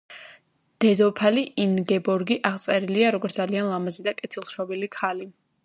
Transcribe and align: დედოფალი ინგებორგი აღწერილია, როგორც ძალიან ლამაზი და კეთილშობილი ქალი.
დედოფალი 0.85 1.43
ინგებორგი 1.65 2.37
აღწერილია, 2.51 3.13
როგორც 3.17 3.37
ძალიან 3.41 3.69
ლამაზი 3.75 4.07
და 4.09 4.15
კეთილშობილი 4.23 4.91
ქალი. 4.97 5.33